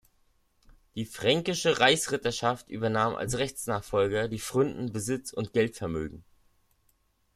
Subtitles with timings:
[0.95, 6.23] Die fränkische Reichsritterschaft übernahm als Rechtsnachfolger die Pfründen, Besitz- und Geldvermögen.